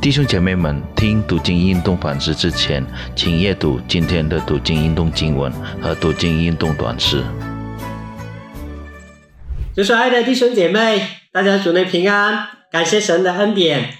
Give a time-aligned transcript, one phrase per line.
[0.00, 2.84] 弟兄姐妹们，听读经运动反思之前，
[3.16, 7.24] 请阅读今天的读经运动经文和读经运动短诗。
[9.74, 13.94] 主所爱的弟兄姐妹，大家主内平安，感谢神的恩典，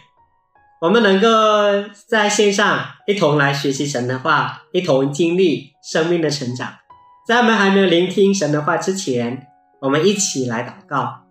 [0.83, 1.29] 我们能够
[2.07, 6.75] 在线上一同来学习神的话，一同经历生命的成长。
[7.27, 9.49] 在我们还没有聆听神的话之前，
[9.81, 11.25] 我们一起来祷告。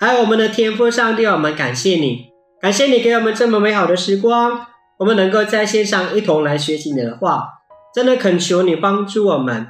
[0.00, 2.35] 爱我们的天父上帝，我们感谢你。
[2.66, 4.66] 感谢你给我们这么美好的时光，
[4.98, 7.46] 我们能够在线上一同来学习你的话。
[7.94, 9.68] 真的恳求你帮助我们，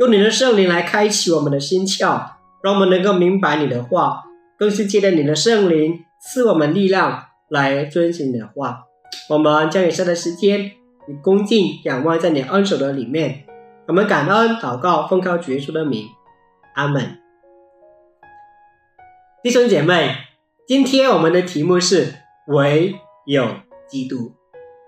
[0.00, 2.20] 用你的圣灵来开启我们的心窍，
[2.60, 4.24] 让我们能够明白你的话，
[4.58, 8.86] 更是借着你的圣灵赐我们力量来遵循你的话。
[9.28, 13.44] 我们将以下的时间以恭敬仰望在你恩手的里面，
[13.86, 16.08] 我们感恩祷告，奉靠主耶稣的名，
[16.74, 17.20] 阿门。
[19.44, 20.16] 弟兄姐妹，
[20.66, 22.14] 今天我们的题目是。
[22.48, 23.48] 唯有
[23.88, 24.32] 基督，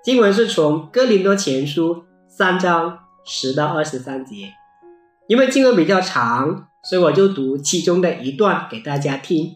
[0.02, 4.48] 经文是从哥林多前书三章十到二十三节。
[5.28, 9.52] 因为经文比较长，所以我就读其中的一段给大家听。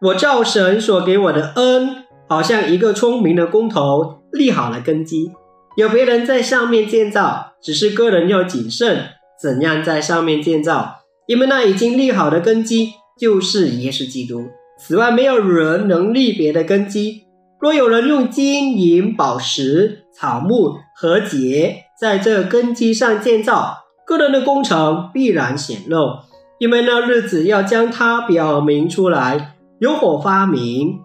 [0.00, 5.30] 我照神所给我的恩，好像一个聪明的工头立好了根基，
[5.76, 9.04] 有别人在上面建造，只是个人要谨慎
[9.40, 14.48] 怎样在上面建造，因为那已经立好的根基就是耶稣基督。
[14.82, 17.24] 此外，没有人能立别的根基。
[17.60, 26.20] 若有人用金银宝石、草木和节在这根基上建造，个人的工程必然显露，
[26.58, 29.56] 因为那日子要将它表明出来。
[29.78, 31.00] 有火发明，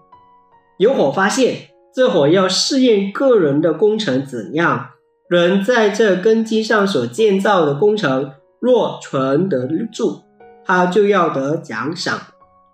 [0.79, 4.91] 有火发现，这火要试验个人的工程怎样。
[5.29, 8.31] 人在这根基上所建造的工程，
[8.61, 10.21] 若存得住，
[10.65, 12.17] 他就要得奖赏。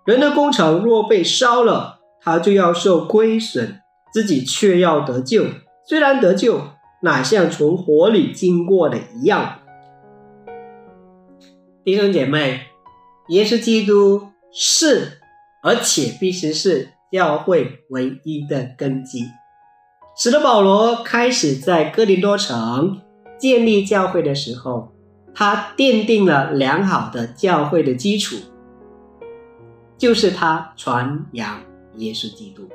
[0.04, 3.80] 人的工程若被烧了，他就要受亏损，
[4.12, 5.46] 自己却要得救。
[5.86, 6.60] 虽然得救，
[7.02, 9.60] 哪像从火里经过的一样。
[11.84, 12.62] 弟兄姐妹，
[13.28, 15.20] 耶稣基督是，
[15.62, 19.26] 而且必须是教会唯一的根基。
[20.16, 23.00] 使得保罗开始在哥林多城
[23.38, 24.92] 建立教会的时候，
[25.32, 28.36] 他奠定了良好的教会的基础。
[30.02, 31.60] 就是他传扬
[31.98, 32.68] 耶稣基督，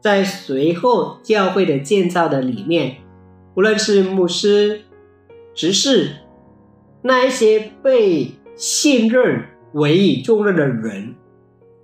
[0.00, 2.96] 在随后教会的建造的里面，
[3.54, 4.80] 无论是牧师、
[5.54, 6.12] 执事，
[7.02, 11.16] 那一些被信任、委以重任的人，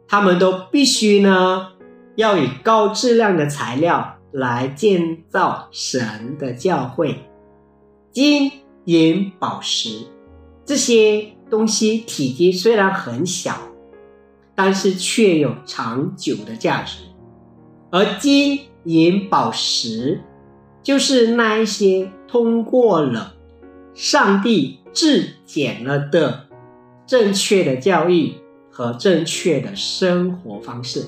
[0.09, 1.73] 他们都必须呢，
[2.17, 7.19] 要以高质量的材料来建造神的教会。
[8.13, 8.51] 金
[8.87, 10.07] 银宝石
[10.65, 13.70] 这些东西体积虽然很小。
[14.63, 16.99] 但是却有长久的价值，
[17.91, 20.21] 而金银宝石
[20.83, 23.33] 就是那一些通过了
[23.95, 26.47] 上帝质检了的
[27.07, 28.35] 正确的教育
[28.71, 31.07] 和正确的生活方式。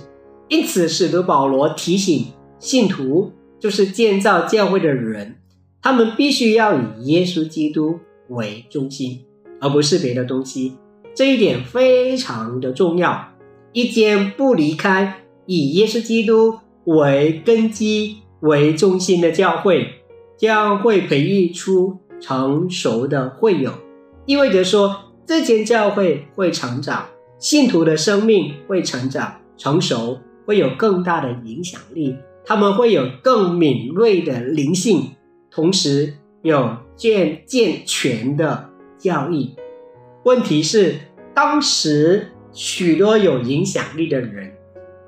[0.48, 5.36] 因此，使徒保罗提醒信徒，就是建造教会的人，
[5.82, 9.20] 他们必须要以耶稣基督为中心，
[9.60, 10.72] 而不是别的东西。
[11.14, 13.28] 这一点非常的重要。
[13.72, 19.88] 一间不离开以耶稣基督为根基为中心的教会，
[20.36, 23.72] 将会培育出成熟的会友，
[24.26, 27.06] 意味着说这间教会会成长，
[27.38, 35.12] 信徒的生命会成长成熟，会有更大的影响力，他们会有更敏锐的灵性，
[35.50, 38.68] 同时有健健全的
[38.98, 39.54] 教义。
[40.24, 40.96] 问题是
[41.34, 42.28] 当时。
[42.52, 44.52] 许多有影响力的人，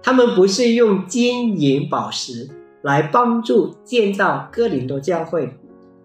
[0.03, 2.49] 他们不是用金银宝石
[2.83, 5.55] 来帮助建造哥林多教会，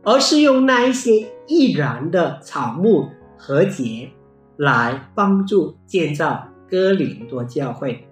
[0.04, 3.08] 而是用那一些易燃的草木
[3.38, 4.10] 和节
[4.58, 8.08] 来帮助建造哥林多教会。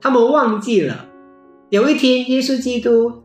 [0.00, 1.06] 他们忘记了，
[1.68, 3.22] 有一天耶稣基督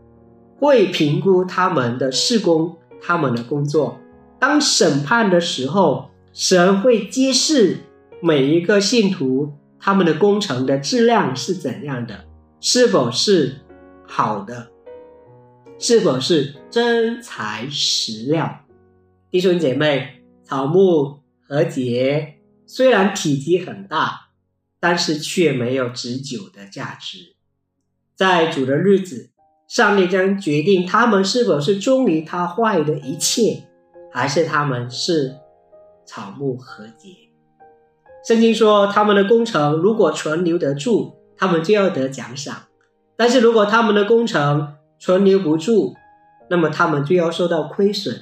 [0.58, 3.98] 会评估他们的事工、他们的工作。
[4.38, 7.78] 当审判的时候，神会揭示。
[8.26, 12.26] 每一个信徒，他们的工程的质量是怎样的？
[12.60, 13.58] 是否是
[14.08, 14.72] 好的？
[15.78, 18.66] 是否是真材实料？
[19.30, 24.30] 弟兄姐妹，草木和节虽然体积很大，
[24.80, 27.36] 但是却没有持久的价值。
[28.16, 29.30] 在主的日子，
[29.68, 33.68] 上帝将决定他们是否是忠于他话语的一切，
[34.12, 35.36] 还是他们是
[36.08, 37.25] 草木和节。
[38.28, 42.56] 圣经说，他们的工程如果存留得住，他们就要得奖赏；
[43.16, 45.94] 但是如果他们的工程存留不住，
[46.50, 48.20] 那么他们就要受到亏损。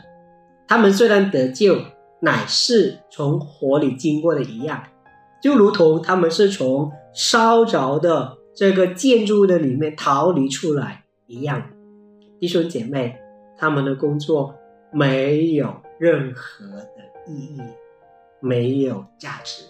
[0.68, 1.78] 他们虽然得救，
[2.20, 4.84] 乃是从火里经过的一样，
[5.42, 11.64] 就如同他们是从烧着的这个建筑物的里面逃离出来一样。
[12.42, 13.16] 弟兄姐妹，
[13.58, 14.54] 他们的工作
[14.92, 17.62] 没有任何的意义，
[18.42, 19.64] 没有价值。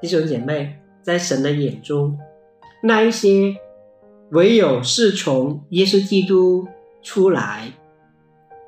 [0.00, 2.16] 弟兄姐妹，在神的眼中，
[2.82, 3.56] 那一些
[4.30, 6.68] 唯有是从耶稣基督
[7.02, 7.72] 出来，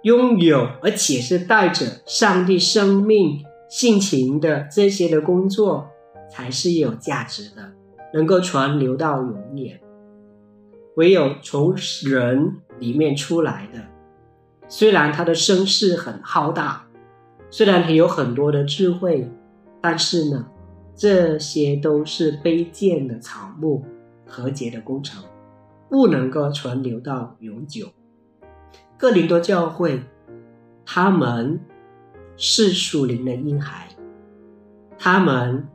[0.03, 5.89] 拥有而且是带着上帝生命性情的这些的工作，
[6.29, 7.73] 才是有价值的，
[8.13, 9.81] 能够传流到永远。
[10.97, 13.81] 唯有从人里面出来的，
[14.69, 16.87] 虽然他的声势很浩大，
[17.51, 19.31] 虽然他有很多的智慧，
[19.81, 20.47] 但是呢？
[21.01, 23.83] 这些都是卑贱的草木
[24.27, 25.25] 和解的工程，
[25.89, 27.89] 不能够存留到永久。
[28.99, 30.03] 哥林多教会，
[30.85, 31.59] 他们
[32.37, 33.89] 是属灵的婴孩，
[34.99, 35.67] 他们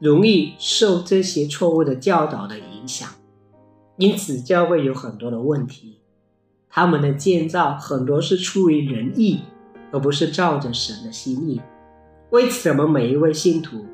[0.00, 3.08] 容易受这些错误的教导的影响，
[3.98, 6.00] 因此教会有很多的问题。
[6.68, 9.42] 他们的建造很多是出于人意，
[9.92, 11.60] 而不是照着神的心意。
[12.30, 13.86] 为此，我们每一位信徒。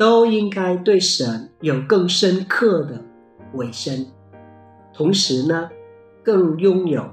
[0.00, 3.04] 都应该对神有更深刻的
[3.52, 4.06] 委身，
[4.94, 5.68] 同时呢，
[6.24, 7.04] 更拥有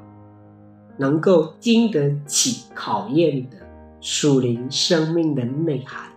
[0.95, 3.57] 能够经得起考验的
[3.99, 6.09] 属灵生命的内涵。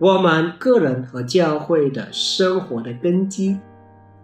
[0.00, 3.60] 我们个人和教会的生活的根基，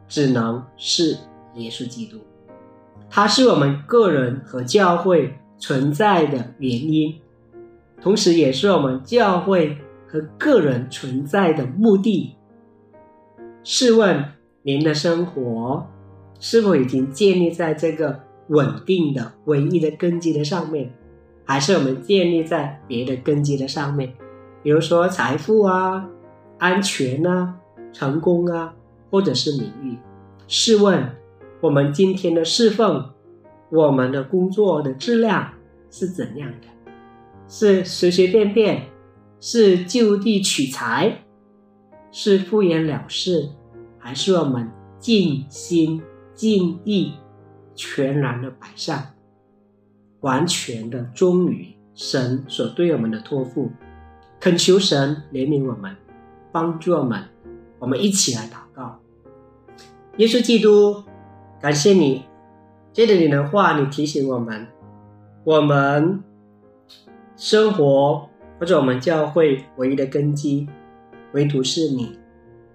[0.08, 1.16] 只能是
[1.54, 2.18] 耶稣基督，
[3.08, 7.20] 他是我们个人和教会存在的原因，
[8.02, 9.78] 同时也是我们教会。
[10.14, 12.36] 和个人存在的目的。
[13.64, 14.24] 试问
[14.62, 15.84] 您的生活
[16.38, 20.88] 是否已经建立在这个稳定的、唯一的根基的上面，
[21.44, 24.14] 还是我们建立在别的根基的上面？
[24.62, 26.08] 比如说财富啊、
[26.58, 27.56] 安全啊、
[27.92, 28.72] 成功啊，
[29.10, 29.98] 或者是名誉？
[30.46, 31.10] 试问
[31.60, 33.10] 我们今天的侍奉，
[33.68, 35.50] 我们的工作的质量
[35.90, 36.68] 是怎样的？
[37.48, 38.93] 是随随便便？
[39.46, 41.22] 是就地取材，
[42.10, 43.50] 是敷衍了事，
[43.98, 46.02] 还是我们尽心
[46.34, 47.12] 尽意、
[47.74, 49.08] 全然的摆上，
[50.22, 53.70] 完全的忠于神所对我们的托付？
[54.40, 55.94] 恳求神怜悯我们，
[56.50, 57.24] 帮助我们。
[57.78, 58.98] 我们一起来祷告。
[60.16, 61.04] 耶稣基督，
[61.60, 62.24] 感谢你，
[62.94, 64.66] 借着你的话，你提醒我们，
[65.44, 66.24] 我们
[67.36, 68.30] 生活。
[68.64, 70.66] 或者我们教会唯一的根基，
[71.34, 72.18] 唯独是你。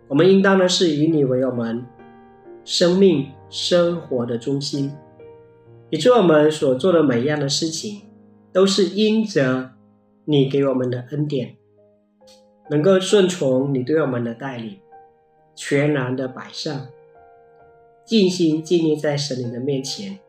[0.07, 1.83] 我们应当呢是以你为我们
[2.63, 4.91] 生命生活的中心，
[5.89, 8.03] 以致我们所做的每一样的事情，
[8.53, 9.71] 都是因着
[10.25, 11.55] 你给我们的恩典，
[12.69, 14.77] 能够顺从你对我们的带领，
[15.55, 16.85] 全然的摆上，
[18.05, 20.19] 尽心尽力在神灵的面前，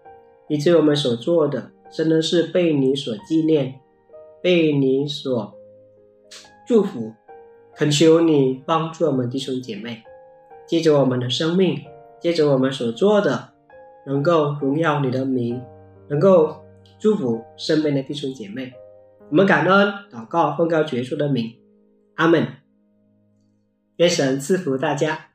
[0.48, 3.74] 以致我们所做的真的是被你所纪念。
[4.42, 5.54] 被你所
[6.66, 7.12] 祝福，
[7.74, 10.02] 恳求你帮助我们弟兄姐妹，
[10.66, 11.80] 借着我们的生命，
[12.20, 13.50] 借着我们所做的，
[14.06, 15.62] 能够荣耀你的名，
[16.08, 16.56] 能够
[16.98, 18.72] 祝福身边的弟兄姐妹。
[19.30, 21.54] 我们感恩祷告奉告绝处的名，
[22.16, 22.46] 阿门。
[23.96, 25.29] 愿神赐福大家。